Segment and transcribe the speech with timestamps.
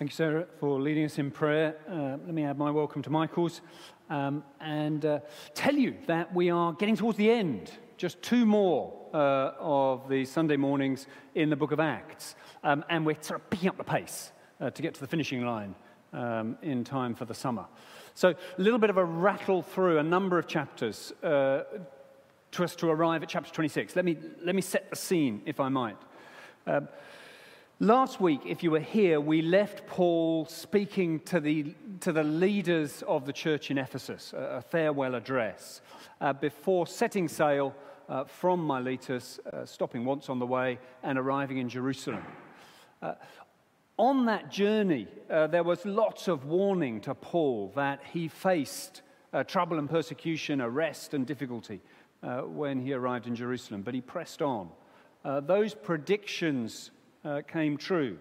[0.00, 1.76] Thank you, Sarah, for leading us in prayer.
[1.86, 3.60] Uh, let me add my welcome to Michael's
[4.08, 5.20] um, and uh,
[5.52, 7.70] tell you that we are getting towards the end.
[7.98, 12.34] Just two more uh, of the Sunday mornings in the book of Acts.
[12.64, 15.44] Um, and we're sort of picking up the pace uh, to get to the finishing
[15.44, 15.74] line
[16.14, 17.66] um, in time for the summer.
[18.14, 21.64] So, a little bit of a rattle through a number of chapters uh,
[22.52, 23.94] to us to arrive at chapter 26.
[23.96, 25.98] Let me, let me set the scene, if I might.
[27.82, 33.02] Last week, if you were here, we left Paul speaking to the, to the leaders
[33.08, 35.80] of the church in Ephesus, a, a farewell address,
[36.20, 37.74] uh, before setting sail
[38.10, 42.22] uh, from Miletus, uh, stopping once on the way, and arriving in Jerusalem.
[43.00, 43.14] Uh,
[43.96, 49.00] on that journey, uh, there was lots of warning to Paul that he faced
[49.32, 51.80] uh, trouble and persecution, arrest and difficulty
[52.44, 54.68] when he arrived in Jerusalem, but he pressed on.
[55.24, 56.90] those predictions
[57.24, 58.18] uh, came true.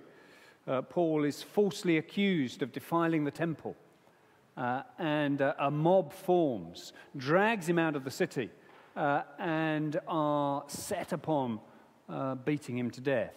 [0.67, 3.75] Uh, Paul is falsely accused of defiling the temple,
[4.57, 8.49] uh, and uh, a mob forms, drags him out of the city,
[8.95, 11.59] uh, and are set upon
[12.09, 13.33] uh, beating him to death.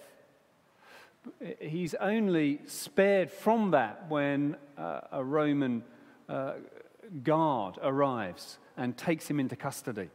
[1.60, 5.84] He's only spared from that when a Roman
[7.22, 10.10] guard arrives and takes him into custody.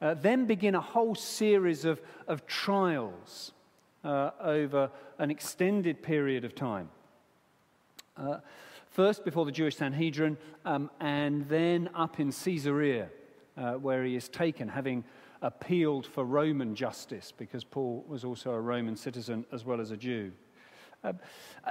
[0.00, 3.52] Uh, then begin a whole series of, of trials
[4.06, 6.88] uh, over an extended period of time.
[8.16, 8.38] Uh,
[8.90, 13.08] first before the Jewish Sanhedrin, um, and then up in Caesarea,
[13.56, 15.04] uh, where he is taken, having
[15.42, 19.96] appealed for Roman justice, because Paul was also a Roman citizen as well as a
[19.96, 20.32] Jew.
[21.02, 21.12] Uh,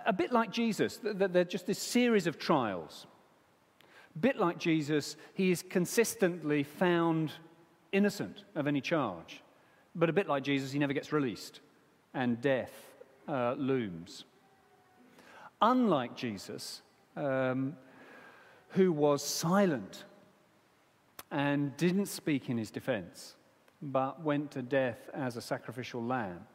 [0.05, 3.07] a bit like Jesus, they're just this series of trials.
[4.13, 7.31] A bit like Jesus, he is consistently found
[7.93, 9.41] innocent of any charge.
[9.95, 11.61] But a bit like Jesus, he never gets released
[12.15, 12.73] and death
[13.27, 14.23] uh, looms.
[15.61, 16.81] Unlike Jesus,
[17.15, 17.75] um,
[18.69, 20.05] who was silent
[21.31, 23.35] and didn't speak in his defense,
[23.81, 26.47] but went to death as a sacrificial lamb.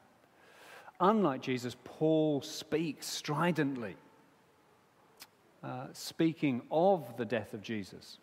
[1.00, 3.96] Unlike Jesus, Paul speaks stridently,
[5.62, 8.18] uh, speaking of the death of Jesus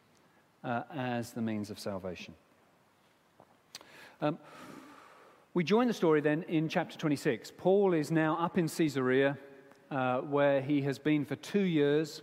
[0.64, 2.34] uh, as the means of salvation.
[4.22, 4.38] Um,
[5.58, 7.52] we join the story then in chapter 26.
[7.58, 9.36] Paul is now up in Caesarea,
[9.90, 12.22] uh, where he has been for two years.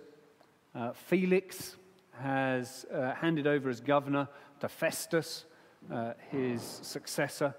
[0.73, 1.75] Uh, Felix
[2.13, 4.29] has uh, handed over as governor
[4.61, 5.47] to Festus,
[5.93, 7.53] uh, his successor.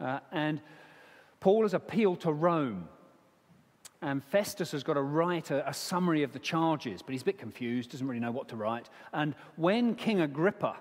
[0.00, 0.60] Uh, and
[1.40, 2.88] Paul has appealed to Rome.
[4.00, 7.24] And Festus has got to write a, a, summary of the charges, but he's a
[7.24, 8.88] bit confused, doesn't really know what to write.
[9.12, 10.76] And when King Agrippa,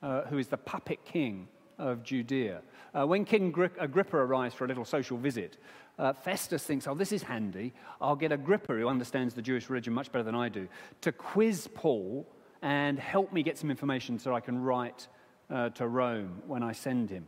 [0.00, 1.48] uh, who is the puppet king
[1.78, 2.60] of Judea,
[2.94, 5.58] uh, when King Agrippa arrives for a little social visit,
[5.98, 7.72] uh, Festus thinks, oh, this is handy.
[8.00, 10.68] I'll get Agrippa, who understands the Jewish religion much better than I do,
[11.00, 12.26] to quiz Paul
[12.62, 15.08] and help me get some information so I can write
[15.50, 17.26] uh, to Rome when I send him.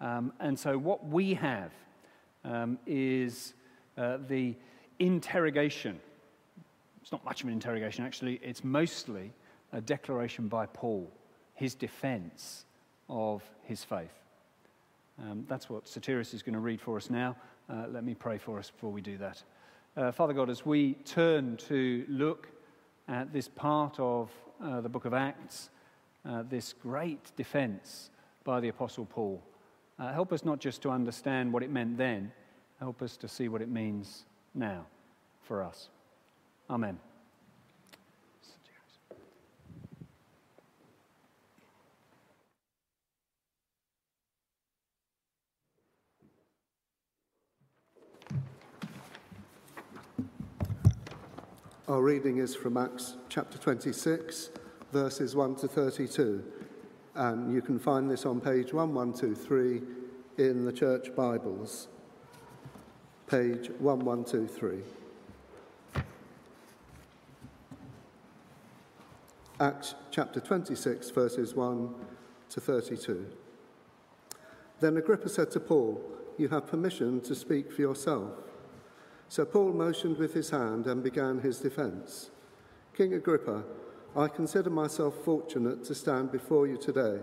[0.00, 1.72] Um, and so, what we have
[2.44, 3.54] um, is
[3.98, 4.54] uh, the
[4.98, 6.00] interrogation.
[7.02, 9.32] It's not much of an interrogation, actually, it's mostly
[9.72, 11.10] a declaration by Paul,
[11.54, 12.64] his defense
[13.10, 14.14] of his faith.
[15.20, 17.36] Um, that's what Sotiris is going to read for us now.
[17.68, 19.42] Uh, let me pray for us before we do that.
[19.96, 22.48] Uh, Father God, as we turn to look
[23.08, 24.30] at this part of
[24.62, 25.68] uh, the book of Acts,
[26.24, 28.10] uh, this great defense
[28.44, 29.42] by the Apostle Paul,
[29.98, 32.32] uh, help us not just to understand what it meant then,
[32.78, 34.86] help us to see what it means now
[35.42, 35.88] for us.
[36.70, 37.09] Amen.
[51.90, 54.50] Our reading is from Acts chapter 26,
[54.92, 56.44] verses 1 to 32.
[57.16, 59.82] And you can find this on page 1123
[60.38, 61.88] in the Church Bibles.
[63.26, 64.82] Page 1123.
[69.58, 71.92] Acts chapter 26, verses 1
[72.50, 73.26] to 32.
[74.78, 76.00] Then Agrippa said to Paul,
[76.38, 78.30] You have permission to speak for yourself.
[79.30, 82.30] So Paul motioned with his hand and began his defense.
[82.96, 83.62] King Agrippa,
[84.16, 87.20] I consider myself fortunate to stand before you today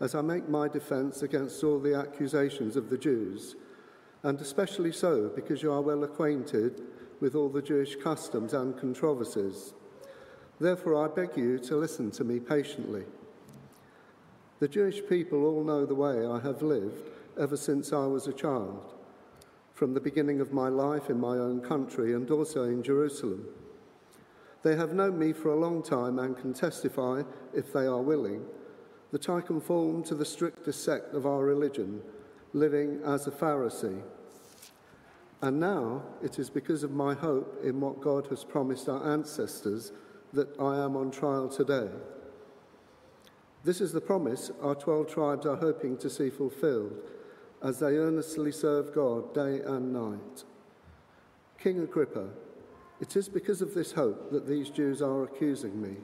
[0.00, 3.56] as I make my defense against all the accusations of the Jews,
[4.22, 6.80] and especially so because you are well acquainted
[7.20, 9.74] with all the Jewish customs and controversies.
[10.58, 13.04] Therefore, I beg you to listen to me patiently.
[14.60, 18.32] The Jewish people all know the way I have lived ever since I was a
[18.32, 18.93] child
[19.84, 23.44] from the beginning of my life in my own country and also in Jerusalem.
[24.62, 27.20] They have known me for a long time and can testify,
[27.52, 28.46] if they are willing,
[29.12, 32.00] that I conform to the strictest sect of our religion,
[32.54, 34.00] living as a Pharisee.
[35.42, 39.92] And now it is because of my hope in what God has promised our ancestors
[40.32, 41.90] that I am on trial today.
[43.64, 47.02] This is the promise our 12 tribes are hoping to see fulfilled
[47.64, 50.44] as they earnestly serve God day and night.
[51.58, 52.28] King Agrippa,
[53.00, 55.96] it is because of this hope that these Jews are accusing me.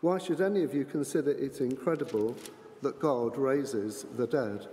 [0.00, 2.36] Why should any of you consider it incredible
[2.82, 4.66] that God raises the dead?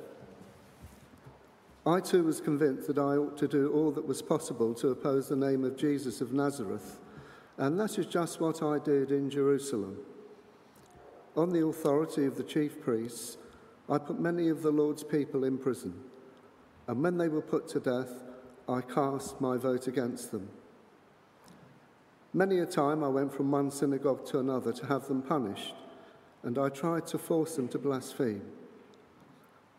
[1.85, 5.29] I too was convinced that I ought to do all that was possible to oppose
[5.29, 6.99] the name of Jesus of Nazareth,
[7.57, 9.99] and that is just what I did in Jerusalem.
[11.35, 13.37] On the authority of the chief priests,
[13.89, 15.93] I put many of the Lord's people in prison,
[16.87, 18.23] and when they were put to death,
[18.67, 20.49] I cast my vote against them.
[22.33, 25.75] Many a time I went from one synagogue to another to have them punished,
[26.43, 28.41] and I tried to force them to blaspheme.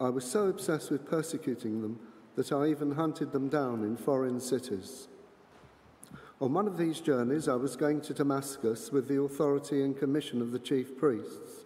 [0.01, 1.99] I was so obsessed with persecuting them
[2.37, 5.09] that I even hunted them down in foreign cities.
[6.41, 10.41] On one of these journeys, I was going to Damascus with the authority and commission
[10.41, 11.66] of the chief priests.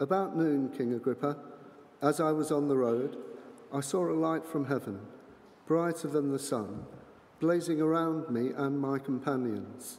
[0.00, 1.36] About noon, King Agrippa,
[2.02, 3.16] as I was on the road,
[3.72, 5.00] I saw a light from heaven,
[5.66, 6.86] brighter than the sun
[7.44, 9.98] blazing around me and my companions.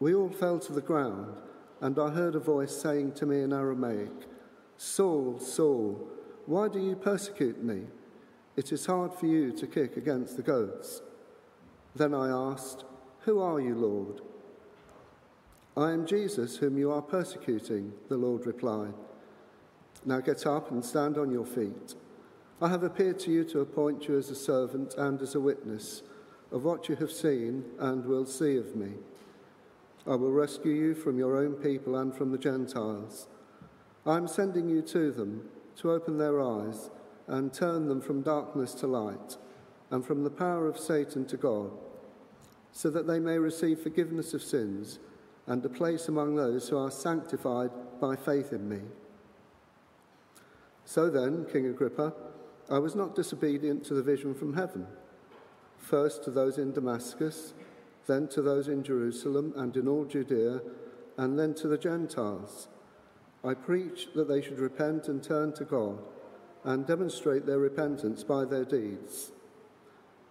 [0.00, 1.34] We all fell to the ground,
[1.80, 4.12] and I heard a voice saying to me in Aramaic,
[4.76, 6.06] Saul, Saul,
[6.44, 7.84] why do you persecute me?
[8.54, 11.00] It is hard for you to kick against the goads.
[11.96, 12.84] Then I asked,
[13.20, 14.20] Who are you, Lord?
[15.76, 18.94] I am Jesus, whom you are persecuting, the Lord replied.
[20.04, 21.94] Now get up and stand on your feet.
[22.62, 26.04] I have appeared to you to appoint you as a servant and as a witness
[26.52, 28.92] of what you have seen and will see of me.
[30.06, 33.26] I will rescue you from your own people and from the Gentiles.
[34.06, 36.90] I am sending you to them to open their eyes
[37.26, 39.38] and turn them from darkness to light
[39.90, 41.72] and from the power of Satan to God,
[42.70, 45.00] so that they may receive forgiveness of sins
[45.46, 47.70] and a place among those who are sanctified
[48.00, 48.80] by faith in me.
[50.84, 52.12] So then, King Agrippa,
[52.70, 54.86] I was not disobedient to the vision from heaven.
[55.78, 57.52] First to those in Damascus,
[58.06, 60.60] then to those in Jerusalem and in all Judea,
[61.16, 62.68] and then to the Gentiles.
[63.44, 65.98] I preached that they should repent and turn to God
[66.64, 69.32] and demonstrate their repentance by their deeds.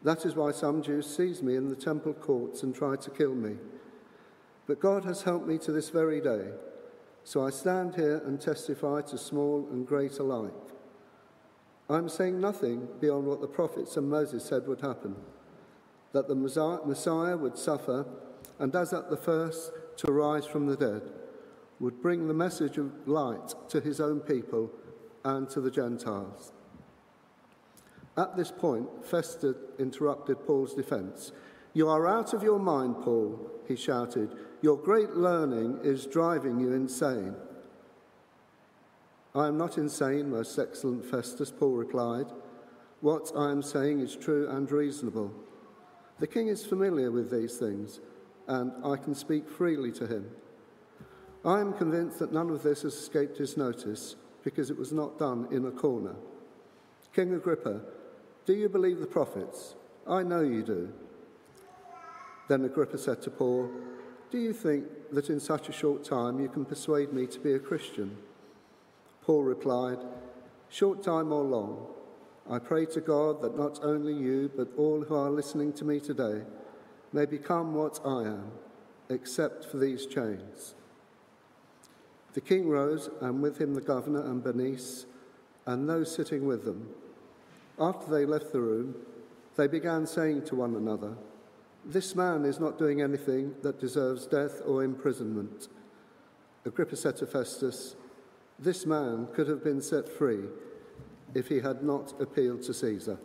[0.02, 3.36] That is why some Jews seized me in the temple courts and tried to kill
[3.36, 3.58] me.
[4.68, 6.52] But God has helped me to this very day.
[7.24, 10.52] So I stand here and testify to small and great alike.
[11.90, 15.16] I'm saying nothing beyond what the prophets and Moses said would happen
[16.14, 18.06] that the Messiah would suffer,
[18.60, 21.02] and as at the first to rise from the dead,
[21.80, 24.72] would bring the message of light to his own people
[25.26, 26.54] and to the Gentiles.
[28.16, 31.32] At this point, Festus interrupted Paul's defense.
[31.74, 34.36] You are out of your mind, Paul, he shouted.
[34.62, 37.36] Your great learning is driving you insane.
[39.34, 42.28] I am not insane, most excellent Festus, Paul replied.
[43.02, 45.34] What I am saying is true and reasonable.
[46.20, 48.00] The king is familiar with these things,
[48.48, 50.30] and I can speak freely to him.
[51.44, 55.18] I am convinced that none of this has escaped his notice because it was not
[55.18, 56.16] done in a corner.
[57.16, 57.82] King Agrippa,
[58.46, 59.76] do you believe the prophets?
[60.08, 60.94] I know you do.
[62.48, 63.70] Then Agrippa said to Paul,
[64.32, 67.54] Do you think that in such a short time you can persuade me to be
[67.54, 68.18] a Christian?
[69.22, 70.00] Paul replied,
[70.70, 71.88] Short time or long,
[72.50, 76.00] I pray to God that not only you, but all who are listening to me
[76.00, 76.42] today
[77.14, 78.52] may become what I am,
[79.10, 80.76] except for these chains.
[82.34, 85.06] The king rose, and with him the governor and Bernice,
[85.66, 86.90] and those sitting with them.
[87.80, 88.96] After they left the room,
[89.56, 91.16] they began saying to one another,
[91.86, 95.68] This man is not doing anything that deserves death or imprisonment.
[96.66, 97.96] Agrippa said to Festus,
[98.58, 100.46] this man could have been set free
[101.34, 103.18] if he had not appealed to Caesar.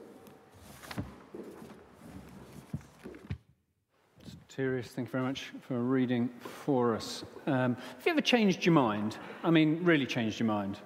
[4.48, 7.22] Tyrus, thank you very much for reading for us.
[7.46, 9.16] Um, have you ever changed your mind?
[9.44, 10.78] I mean, really changed your mind?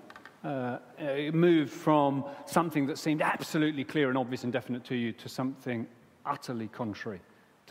[0.45, 0.79] Uh,
[1.33, 5.87] moved from something that seemed absolutely clear and obvious and definite to you to something
[6.27, 7.21] utterly contrary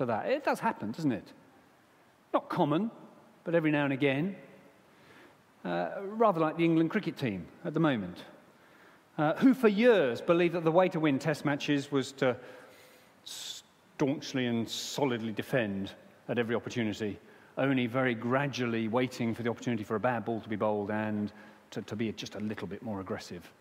[0.01, 0.25] to that.
[0.27, 1.27] It does happen, doesn't it?
[2.34, 2.91] Not common,
[3.43, 4.36] but every now and again
[5.63, 8.17] uh, rather like the England cricket team at the moment.
[9.17, 12.36] uh, who for years believed that the way to win test matches was to
[13.24, 15.91] staunchly and solidly defend
[16.27, 17.20] at every opportunity,
[17.58, 21.31] only very gradually waiting for the opportunity for a bad ball to be bowled and
[21.70, 23.51] to, to be just a little bit more aggressive.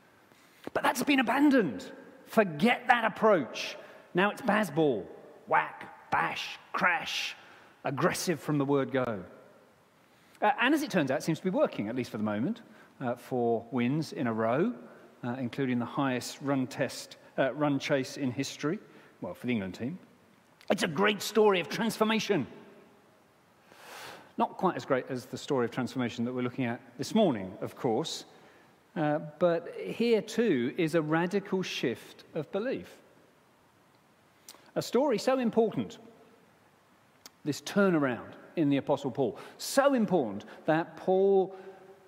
[0.73, 1.91] But that's been abandoned.
[2.27, 3.77] Forget that approach.
[4.15, 5.05] Now it's Bazball.
[5.47, 7.37] Whack, bash, crash,
[7.85, 9.23] aggressive from the word go.
[10.43, 12.25] Uh, and as it turns out, it seems to be working, at least for the
[12.25, 12.63] moment,
[13.01, 14.73] uh, for wins in a row,
[15.23, 18.79] uh, including the highest run test, uh, run chase in history,
[19.21, 19.99] well, for the England team.
[20.71, 22.47] It's a great story of transformation.
[24.39, 27.53] Not quite as great as the story of transformation that we're looking at this morning,
[27.61, 28.25] of course,
[28.97, 32.97] uh, but here too is a radical shift of belief.
[34.77, 35.99] A story so important,
[37.45, 41.55] this turnaround in the Apostle Paul, so important that Paul,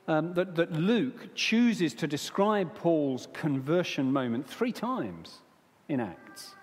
[0.09, 5.39] um, that, that Luke chooses to describe Paul's conversion moment three times
[5.89, 6.55] in Acts.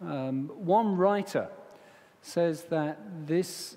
[0.00, 1.48] Um, one writer
[2.22, 3.76] says that this,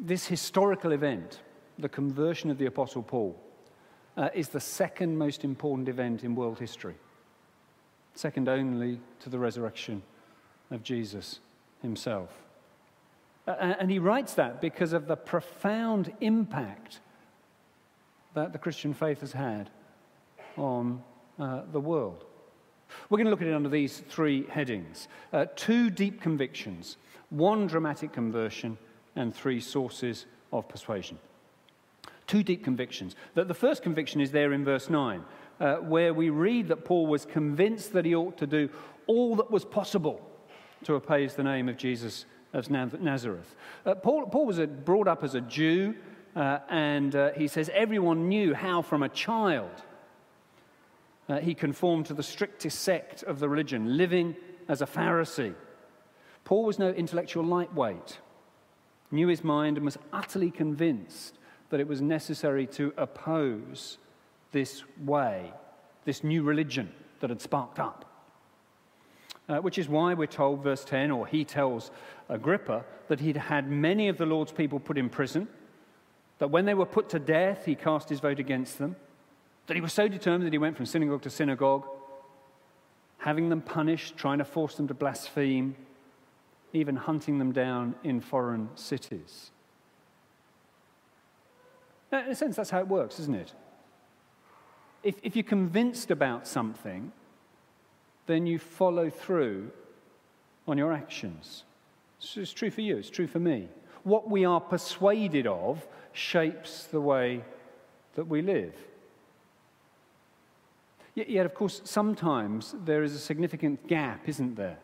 [0.00, 1.40] this historical event,
[1.78, 3.38] the conversion of the Apostle Paul,
[4.16, 6.96] uh, is the second most important event in world history,
[8.18, 10.02] second only to the resurrection
[10.72, 11.38] of Jesus
[11.82, 12.30] himself.
[13.46, 16.98] And he writes that because of the profound impact
[18.34, 19.70] that the Christian faith has had
[20.56, 21.02] on
[21.38, 22.24] uh, the world.
[23.08, 26.96] We're going to look at it under these three headings uh, two deep convictions,
[27.30, 28.78] one dramatic conversion,
[29.14, 31.18] and three sources of persuasion.
[32.26, 33.14] Two deep convictions.
[33.34, 35.24] That the first conviction is there in verse 9,
[35.60, 38.68] uh, where we read that Paul was convinced that he ought to do
[39.06, 40.20] all that was possible
[40.84, 43.54] to oppose the name of Jesus of Nazareth.
[43.84, 45.94] Uh, Paul, Paul, was a, brought up as a Jew,
[46.36, 49.70] uh, and uh, he says everyone knew how from a child
[51.28, 54.36] uh, he conformed to the strictest sect of the religion, living
[54.68, 55.54] as a Pharisee.
[56.44, 58.18] Paul was no intellectual lightweight,
[59.10, 61.38] knew his mind, and was utterly convinced
[61.70, 63.98] that it was necessary to oppose
[64.52, 65.52] this way,
[66.04, 68.04] this new religion that had sparked up.
[69.48, 71.90] Uh, which is why we're told, verse 10, or he tells
[72.28, 75.48] Agrippa, that he'd had many of the Lord's people put in prison,
[76.38, 78.94] that when they were put to death, he cast his vote against them,
[79.66, 81.86] that he was so determined that he went from synagogue to synagogue,
[83.18, 85.74] having them punished, trying to force them to blaspheme,
[86.72, 89.50] even hunting them down in foreign cities.
[92.12, 93.52] Now, in a sense, that's how it works, isn't it?
[95.08, 97.12] If, if you're convinced about something,
[98.26, 99.70] then you follow through
[100.66, 101.64] on your actions.
[102.36, 103.70] It's true for you, it's true for me.
[104.02, 107.42] What we are persuaded of shapes the way
[108.16, 108.74] that we live.
[111.14, 114.76] Yet, of course, sometimes there is a significant gap, isn't there,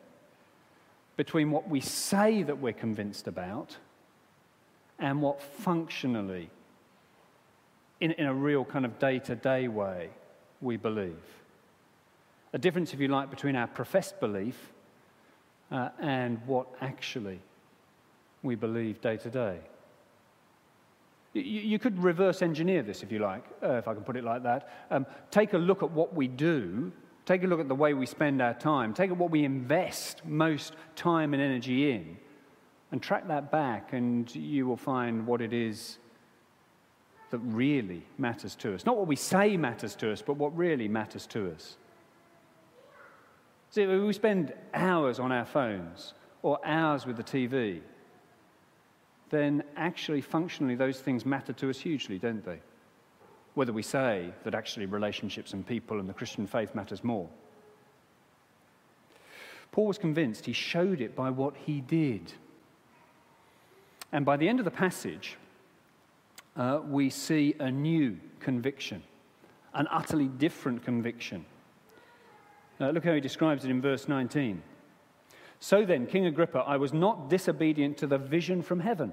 [1.18, 3.76] between what we say that we're convinced about
[4.98, 6.48] and what functionally
[8.04, 10.10] in, in a real kind of day to day way
[10.60, 11.24] we believe.
[12.52, 14.72] A difference, if you like, between our professed belief
[15.70, 17.40] uh, and what actually
[18.42, 19.58] we believe day to day.
[21.32, 24.42] You could reverse engineer this, if you like, uh, if I can put it like
[24.42, 24.86] that.
[24.90, 26.92] Um, take a look at what we do,
[27.24, 30.26] take a look at the way we spend our time, take at what we invest
[30.26, 32.18] most time and energy in,
[32.92, 35.96] and track that back, and you will find what it is
[37.34, 38.86] that really matters to us.
[38.86, 41.76] Not what we say matters to us, but what really matters to us.
[43.70, 47.80] See, if we spend hours on our phones or hours with the TV,
[49.30, 52.60] then actually, functionally, those things matter to us hugely, don't they?
[53.54, 57.28] Whether we say that actually relationships and people and the Christian faith matters more.
[59.72, 62.32] Paul was convinced, he showed it by what he did.
[64.12, 65.36] And by the end of the passage,
[66.56, 69.02] uh, we see a new conviction,
[69.74, 71.44] an utterly different conviction.
[72.80, 74.62] Uh, look how he describes it in verse 19.
[75.60, 79.12] So then, King Agrippa, I was not disobedient to the vision from heaven.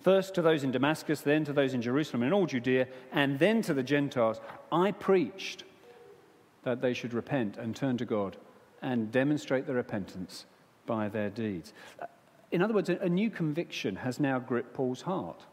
[0.00, 3.62] First to those in Damascus, then to those in Jerusalem and all Judea, and then
[3.62, 4.40] to the Gentiles.
[4.70, 5.64] I preached
[6.64, 8.36] that they should repent and turn to God
[8.82, 10.44] and demonstrate their repentance
[10.84, 11.72] by their deeds.
[12.52, 15.44] In other words, a new conviction has now gripped Paul's heart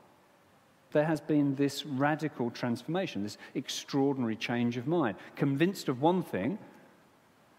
[0.93, 5.17] there has been this radical transformation, this extraordinary change of mind.
[5.35, 6.57] Convinced of one thing,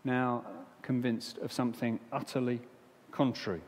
[0.05, 0.45] now
[0.83, 2.61] convinced of something utterly
[3.11, 3.63] contrary.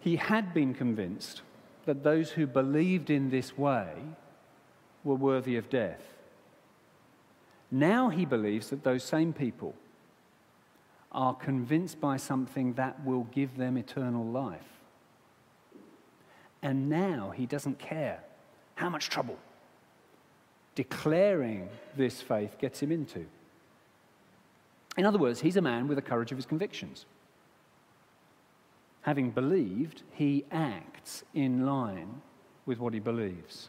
[0.00, 1.42] He had been convinced
[1.86, 3.92] that those who believed in this way
[5.04, 6.02] were worthy of death.
[7.70, 9.74] Now he believes that those same people
[11.12, 14.79] are convinced by something that will give them eternal life.
[16.62, 18.20] And now he doesn't care
[18.74, 19.38] how much trouble
[20.74, 23.26] declaring this faith gets him into.
[24.96, 27.06] In other words, he's a man with the courage of his convictions.
[29.02, 32.22] Having believed, he acts in line
[32.66, 33.68] with what he believes.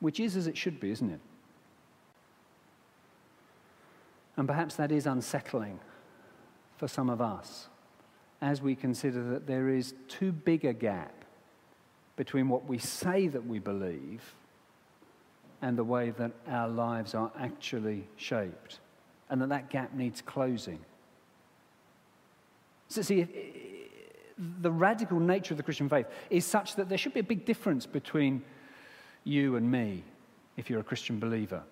[0.00, 1.20] Which is as it should be, isn't it?
[4.36, 5.80] And perhaps that is unsettling
[6.76, 7.67] for some of us
[8.40, 11.24] as we consider that there is too big a gap
[12.16, 14.34] between what we say that we believe
[15.62, 18.78] and the way that our lives are actually shaped,
[19.28, 20.78] and that that gap needs closing.
[22.88, 23.26] So, see,
[24.60, 27.44] the radical nature of the Christian faith is such that there should be a big
[27.44, 28.42] difference between
[29.24, 30.04] you and me
[30.56, 31.62] if you're a Christian believer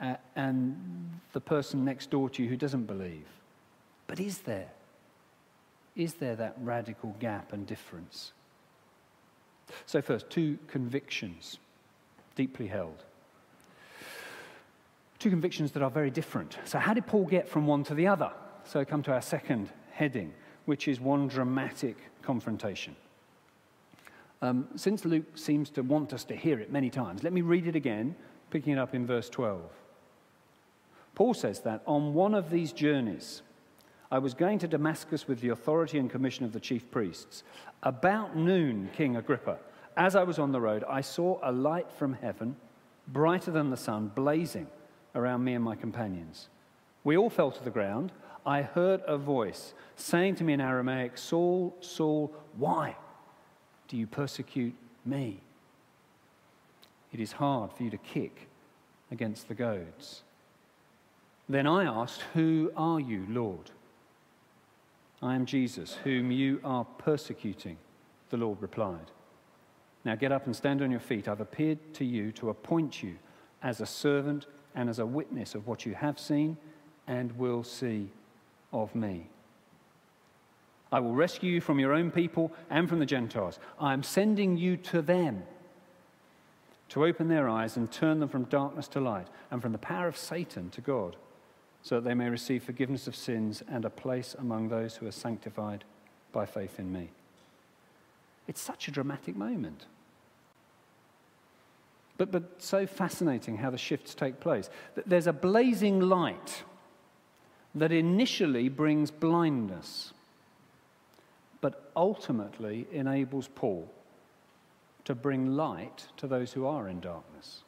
[0.00, 3.26] uh, and the person next door to you who doesn't believe.
[4.06, 4.68] But is there?
[5.96, 8.32] Is there that radical gap and difference?
[9.86, 11.58] So, first, two convictions
[12.36, 13.04] deeply held.
[15.18, 16.58] Two convictions that are very different.
[16.64, 18.32] So, how did Paul get from one to the other?
[18.64, 20.34] So, come to our second heading,
[20.64, 22.96] which is one dramatic confrontation.
[24.42, 27.66] Um, since Luke seems to want us to hear it many times, let me read
[27.66, 28.14] it again,
[28.50, 29.62] picking it up in verse 12.
[31.14, 33.42] Paul says that on one of these journeys,
[34.14, 37.42] I was going to Damascus with the authority and commission of the chief priests.
[37.82, 39.58] About noon, King Agrippa,
[39.96, 42.54] as I was on the road, I saw a light from heaven,
[43.08, 44.68] brighter than the sun, blazing
[45.16, 46.48] around me and my companions.
[47.02, 48.12] We all fell to the ground.
[48.46, 52.94] I heard a voice saying to me in Aramaic, Saul, Saul, why
[53.88, 55.40] do you persecute me?
[57.12, 58.46] It is hard for you to kick
[59.10, 60.22] against the goads.
[61.48, 63.72] Then I asked, Who are you, Lord?
[65.24, 67.78] I am Jesus, whom you are persecuting,
[68.28, 69.10] the Lord replied.
[70.04, 71.28] Now get up and stand on your feet.
[71.28, 73.16] I've appeared to you to appoint you
[73.62, 76.58] as a servant and as a witness of what you have seen
[77.06, 78.10] and will see
[78.70, 79.28] of me.
[80.92, 83.58] I will rescue you from your own people and from the Gentiles.
[83.80, 85.42] I am sending you to them
[86.90, 90.06] to open their eyes and turn them from darkness to light and from the power
[90.06, 91.16] of Satan to God,
[91.84, 95.12] so that they may receive forgiveness of sins and a place among those who are
[95.12, 95.84] sanctified
[96.32, 97.10] by faith in me.
[98.48, 99.84] It's such a dramatic moment.
[102.16, 104.70] But, but so fascinating how the shifts take place.
[105.06, 106.62] There's a blazing light
[107.74, 110.14] that initially brings blindness,
[111.60, 113.90] but ultimately enables Paul
[115.04, 117.62] to bring light to those who are in darkness.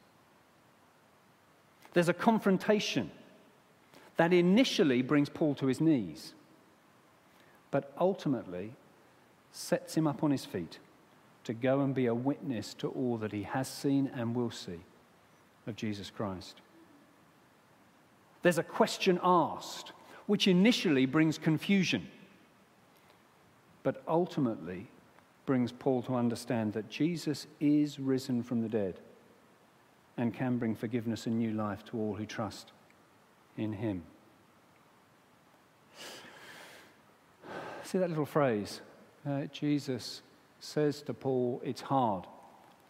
[1.93, 3.11] There's a confrontation
[4.17, 6.33] that initially brings Paul to his knees,
[7.71, 8.73] but ultimately
[9.51, 10.79] sets him up on his feet
[11.43, 14.79] to go and be a witness to all that he has seen and will see
[15.65, 16.61] of Jesus Christ.
[18.41, 19.93] There's a question asked,
[20.25, 22.07] which initially brings confusion,
[23.83, 24.87] but ultimately
[25.45, 28.99] brings Paul to understand that Jesus is risen from the dead
[30.17, 32.71] and can bring forgiveness and new life to all who trust
[33.57, 34.03] in him.
[37.83, 38.81] See that little phrase?
[39.25, 40.21] Uh, Jesus
[40.59, 42.25] says to Paul, It's hard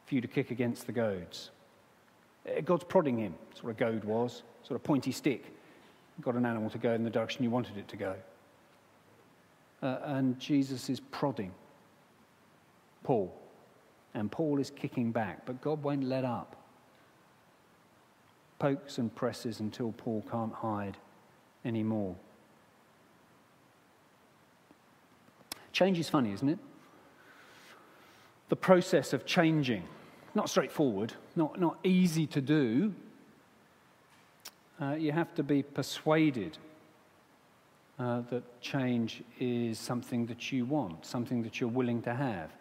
[0.05, 1.51] for you to kick against the goads.
[2.47, 3.35] Uh, God's prodding him.
[3.49, 5.53] That's what a goad was, sort of pointy stick.
[6.21, 8.15] Got an animal to go in the direction you wanted it to go.
[9.83, 11.51] Uh, and Jesus is prodding
[13.03, 13.33] Paul.
[14.13, 16.56] And Paul is kicking back, but God won't let up.
[18.59, 20.97] Pokes and presses until Paul can't hide
[21.63, 22.15] anymore.
[25.71, 26.59] Change is funny, isn't it?
[28.49, 29.83] the process of changing.
[30.35, 32.93] Not straightforward, not, not easy to do.
[34.79, 36.57] Uh, you have to be persuaded
[37.99, 42.51] uh, that change is something that you want, something that you're willing to have.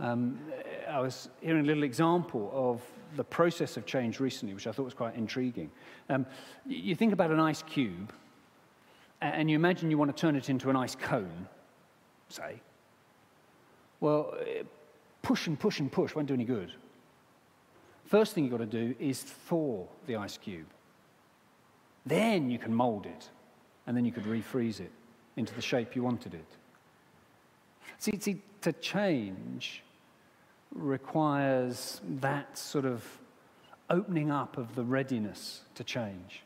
[0.00, 0.40] Um,
[0.88, 2.82] I was hearing a little example of
[3.16, 5.70] the process of change recently, which I thought was quite intriguing.
[6.08, 6.26] Um,
[6.66, 8.12] you think about an ice cube,
[9.20, 11.48] and you imagine you want to turn it into an ice cone,
[12.28, 12.60] say.
[14.00, 14.34] Well,
[15.22, 16.72] push and push and push won't do any good.
[18.06, 20.66] First thing you've got to do is thaw the ice cube.
[22.06, 23.28] Then you can mold it,
[23.86, 24.90] and then you could refreeze it
[25.36, 26.46] into the shape you wanted it.
[27.98, 29.82] See, see to change
[30.72, 33.04] requires that sort of
[33.88, 36.42] opening up of the readiness to change.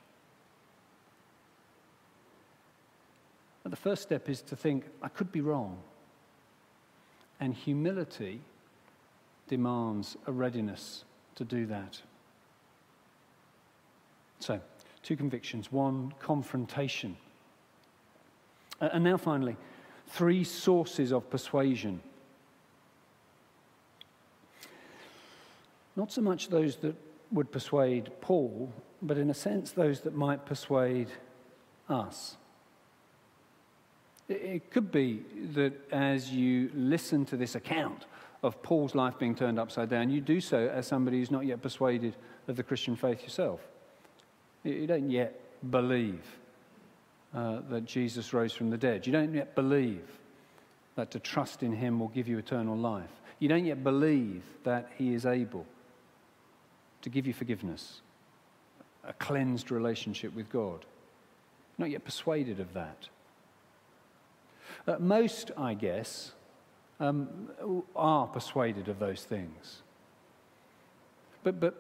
[3.63, 5.79] But the first step is to think, I could be wrong.
[7.41, 8.41] And humility
[9.49, 12.01] demands a readiness to do that.
[14.39, 14.61] So,
[15.03, 17.17] two convictions one, confrontation.
[18.81, 19.57] Uh, and now, finally,
[20.09, 22.01] three sources of persuasion.
[25.97, 26.97] Not so much those that
[27.31, 31.09] would persuade Paul, but in a sense, those that might persuade
[31.89, 32.37] us.
[34.29, 38.07] It could be that as you listen to this account
[38.43, 41.61] of Paul's life being turned upside down, you do so as somebody who's not yet
[41.61, 42.17] persuaded
[42.49, 43.61] of the Christian faith yourself.
[44.63, 45.39] You don't yet
[45.71, 46.23] believe
[47.35, 49.07] uh, that Jesus rose from the dead.
[49.07, 50.07] You don't yet believe
[50.95, 53.11] that to trust in him will give you eternal life.
[53.41, 55.67] You don't yet believe that he is able
[57.05, 58.01] to give you forgiveness,
[59.07, 60.87] a cleansed relationship with God.
[61.77, 63.09] Not yet persuaded of that.
[64.89, 66.33] Uh, most, I guess,
[67.01, 67.51] um,
[67.95, 69.83] are persuaded of those things.
[71.43, 71.75] But, but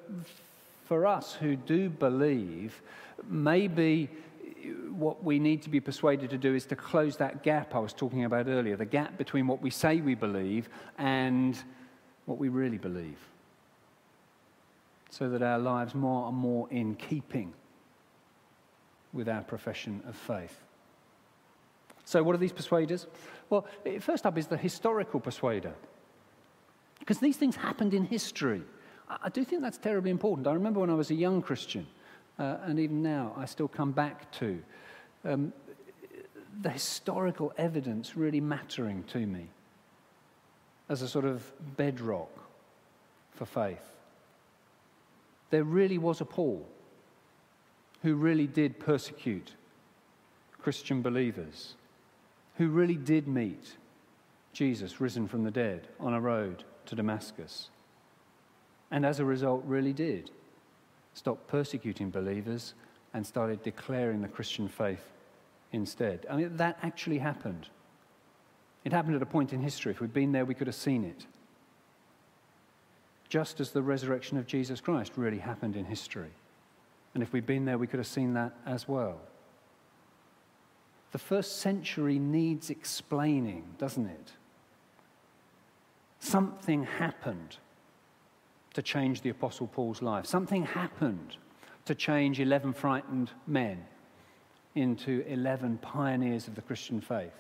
[0.85, 2.83] for us who do believe,
[3.27, 4.11] maybe
[4.91, 7.95] what we need to be persuaded to do is to close that gap I was
[7.95, 11.57] talking about earlier the gap between what we say we believe and
[12.27, 13.19] what we really believe.
[15.15, 17.53] So that our lives more and more in keeping
[19.13, 20.61] with our profession of faith.
[22.05, 23.07] So, what are these persuaders?
[23.49, 23.65] Well,
[24.01, 25.73] first up is the historical persuader.
[26.99, 28.63] Because these things happened in history.
[29.09, 30.49] I do think that's terribly important.
[30.49, 31.87] I remember when I was a young Christian,
[32.41, 34.61] uh, and even now I still come back to
[35.25, 35.53] um,
[36.61, 39.47] the historical evidence really mattering to me
[40.89, 42.33] as a sort of bedrock
[43.31, 43.95] for faith.
[45.55, 46.67] There really was a Paul
[48.03, 49.53] who really did persecute
[50.61, 51.75] Christian believers
[52.57, 53.77] who really did meet
[54.53, 57.69] Jesus risen from the dead on a road to Damascus.
[58.91, 60.33] And as a result, really did
[61.13, 62.75] stop persecuting believers
[63.13, 65.13] and started declaring the Christian faith
[65.71, 66.27] instead.
[66.29, 67.69] I mean, that actually happened.
[68.85, 69.93] It happened at a point in history.
[69.93, 71.27] If we'd been there, we could have seen it.
[73.29, 76.31] Just as the resurrection of Jesus Christ really happened in history.
[77.15, 79.21] And if we'd been there, we could have seen that as well.
[81.13, 84.33] The first century needs explaining, doesn't it?
[86.19, 87.59] Something happened
[88.75, 90.27] to change the Apostle Paul's life.
[90.27, 91.37] Something happened
[91.85, 93.85] to change 11 frightened men
[94.75, 97.35] into 11 pioneers of the Christian faith.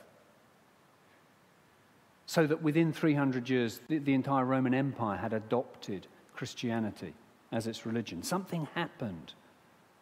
[2.26, 7.12] So that within 300 years, the, the, entire Roman Empire had adopted Christianity
[7.52, 8.22] as its religion.
[8.22, 9.34] Something happened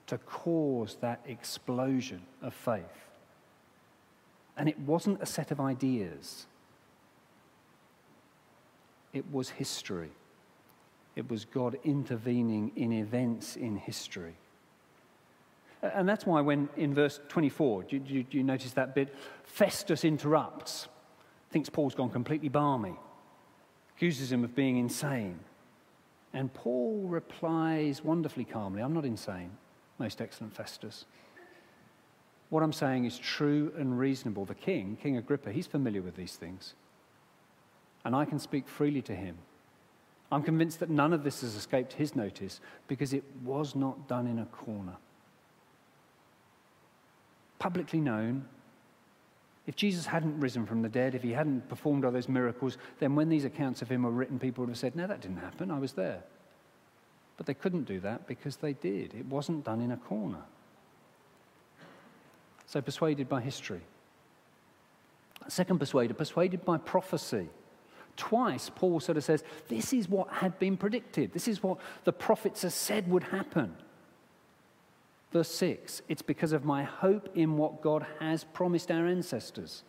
[0.07, 2.85] to cause that explosion of faith.
[4.57, 6.47] And it wasn't a set of ideas,
[9.13, 10.11] it was history.
[11.15, 14.35] It was God intervening in events in history.
[15.83, 19.15] And that's why, when in verse 24, do you, do you notice that bit?
[19.43, 20.89] Festus interrupts,
[21.53, 22.95] thinks Paul's gone completely balmy,
[23.95, 25.39] accuses him of being insane.
[26.33, 29.51] And Paul replies wonderfully calmly, I'm not insane,
[29.99, 31.05] most excellent Festus.
[32.49, 34.45] What I'm saying is true and reasonable.
[34.45, 36.75] The king, King Agrippa, he's familiar with these things.
[38.05, 39.37] And I can speak freely to him.
[40.31, 44.27] I'm convinced that none of this has escaped his notice because it was not done
[44.27, 44.97] in a corner.
[47.59, 48.47] Publicly known,
[49.67, 53.15] if Jesus hadn't risen from the dead, if he hadn't performed all those miracles, then
[53.15, 55.71] when these accounts of him were written, people would have said, No, that didn't happen.
[55.71, 56.23] I was there.
[57.37, 59.15] But they couldn't do that because they did.
[59.15, 60.43] It wasn't done in a corner.
[62.67, 63.83] So, persuaded by history.
[65.49, 67.49] Second persuader, persuaded by prophecy.
[68.17, 71.33] Twice, Paul sort of says, This is what had been predicted.
[71.33, 73.77] This is what the prophets have said would happen.
[75.33, 79.83] Verse 6 It's because of my hope in what God has promised our ancestors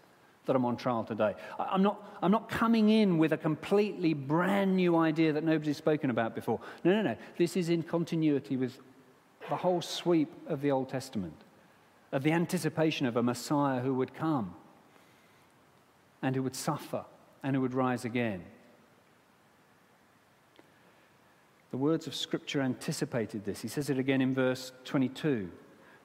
[0.45, 1.35] that I'm on trial today.
[1.57, 6.09] I'm not, I'm not coming in with a completely brand new idea that nobody's spoken
[6.09, 6.59] about before.
[6.83, 7.15] No, no, no.
[7.37, 8.77] This is in continuity with
[9.49, 11.35] the whole sweep of the Old Testament
[12.11, 14.53] of the anticipation of a Messiah who would come
[16.21, 17.03] and who would suffer
[17.41, 18.43] and who would rise again.
[21.73, 23.63] The words of Scripture anticipated this.
[23.63, 25.49] He says it again in verse 22.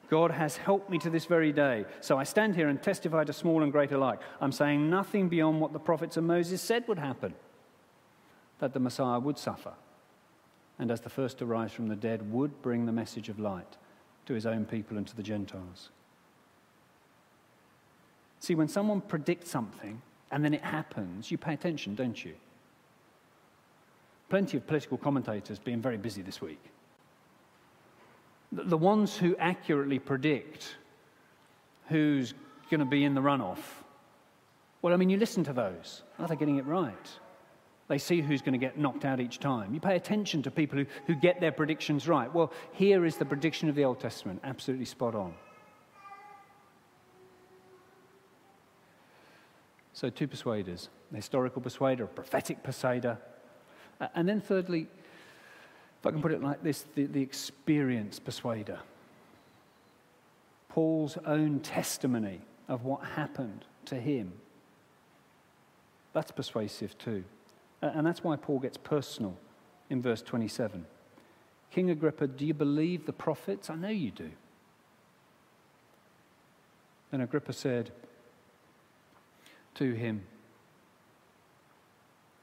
[0.09, 1.85] God has helped me to this very day.
[2.01, 4.19] So I stand here and testify to small and great alike.
[4.41, 7.35] I'm saying nothing beyond what the prophets and Moses said would happen
[8.57, 9.73] that the Messiah would suffer
[10.79, 13.77] and as the first to rise from the dead, would bring the message of light
[14.25, 15.89] to his own people and to the Gentiles.
[18.39, 20.01] See, when someone predicts something
[20.31, 22.33] and then it happens, you pay attention, don't you?
[24.29, 26.63] Plenty of political commentators being very busy this week.
[28.51, 30.75] The ones who accurately predict
[31.87, 32.33] who's
[32.69, 33.59] going to be in the runoff.
[34.81, 36.03] Well, I mean, you listen to those.
[36.19, 37.09] Are they getting it right?
[37.87, 39.73] They see who's going to get knocked out each time.
[39.73, 42.31] You pay attention to people who, who get their predictions right.
[42.31, 45.33] Well, here is the prediction of the Old Testament, absolutely spot on.
[49.93, 53.17] So, two persuaders a historical persuader, a prophetic persuader.
[54.15, 54.87] And then, thirdly,
[55.99, 58.79] if I can put it like this, the, the experience persuader.
[60.69, 64.31] Paul's own testimony of what happened to him.
[66.13, 67.23] That's persuasive too.
[67.81, 69.35] And that's why Paul gets personal
[69.89, 70.85] in verse 27.
[71.71, 73.69] King Agrippa, do you believe the prophets?
[73.69, 74.29] I know you do.
[77.11, 77.91] Then Agrippa said
[79.75, 80.23] to him,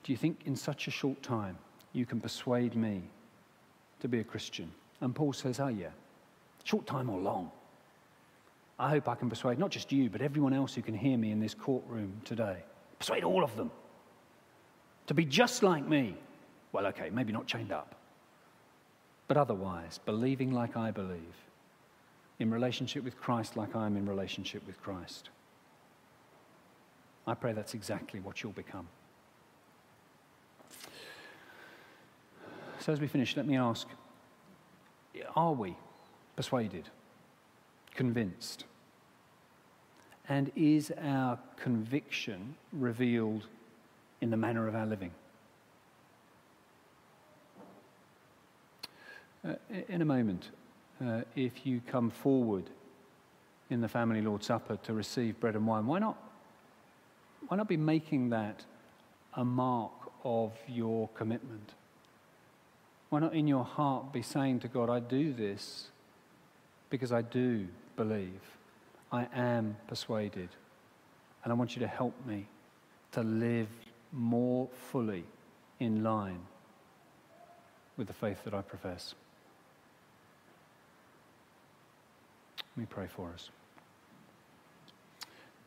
[0.06, 1.58] Do you think in such a short time
[1.92, 3.02] you can persuade me
[3.98, 4.70] to be a Christian?
[5.00, 5.90] And Paul says, Oh, yeah.
[6.62, 7.50] Short time or long.
[8.78, 11.32] I hope I can persuade not just you, but everyone else who can hear me
[11.32, 12.58] in this courtroom today.
[13.00, 13.72] Persuade all of them
[15.08, 16.16] to be just like me.
[16.70, 17.96] Well, okay, maybe not chained up,
[19.26, 21.34] but otherwise, believing like I believe,
[22.38, 25.30] in relationship with Christ like I am in relationship with Christ.
[27.26, 28.86] I pray that's exactly what you'll become.
[32.86, 33.88] So, as we finish, let me ask
[35.34, 35.74] are we
[36.36, 36.88] persuaded,
[37.96, 38.64] convinced?
[40.28, 43.48] And is our conviction revealed
[44.20, 45.10] in the manner of our living.
[49.44, 49.54] Uh,
[49.88, 50.50] in a moment,
[51.04, 52.70] uh, if you come forward
[53.68, 56.16] in the family Lord's Supper to receive bread and wine, why not,
[57.48, 58.64] why not be making that
[59.34, 59.90] a mark
[60.22, 61.74] of your commitment?
[63.08, 65.88] Why not in your heart be saying to God, I do this
[66.90, 67.66] because I do
[67.96, 68.40] believe,
[69.12, 70.48] I am persuaded,
[71.44, 72.46] and I want you to help me
[73.12, 73.68] to live
[74.12, 75.24] more fully
[75.78, 76.40] in line
[77.96, 79.14] with the faith that I profess.
[82.76, 83.50] Let me pray for us.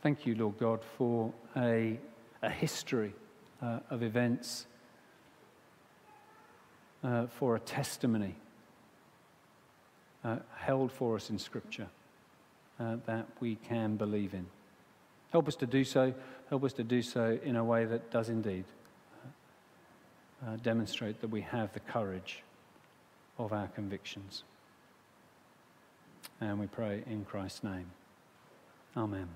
[0.03, 1.99] Thank you, Lord God, for a,
[2.41, 3.13] a history
[3.61, 4.67] uh, of events,
[7.03, 8.35] uh, for a testimony
[10.23, 11.87] uh, held for us in Scripture
[12.79, 14.45] uh, that we can believe in.
[15.31, 16.13] Help us to do so.
[16.49, 18.65] Help us to do so in a way that does indeed
[20.45, 22.43] uh, demonstrate that we have the courage
[23.37, 24.43] of our convictions.
[26.41, 27.91] And we pray in Christ's name.
[28.95, 29.27] Amen.